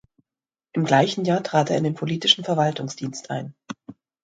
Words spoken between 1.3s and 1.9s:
trat er in